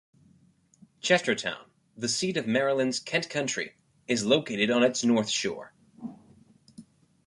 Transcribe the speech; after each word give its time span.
Chestertown, 0.99 1.63
the 1.95 2.07
seat 2.07 2.35
of 2.35 2.47
Maryland's 2.47 2.99
Kent 2.99 3.29
County, 3.29 3.73
is 4.07 4.25
located 4.25 4.71
on 4.71 4.81
its 4.81 5.03
north 5.03 5.29
shore. 5.29 5.73